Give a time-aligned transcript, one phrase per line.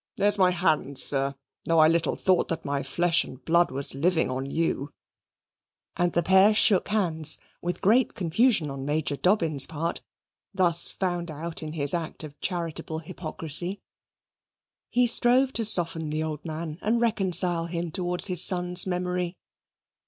[0.15, 4.31] There's my hand, sir, though I little thought that my flesh and blood was living
[4.31, 4.91] on you"
[5.95, 10.01] and the pair shook hands, with great confusion on Major Dobbin's part,
[10.55, 13.79] thus found out in his act of charitable hypocrisy.
[14.89, 19.37] He strove to soften the old man and reconcile him towards his son's memory.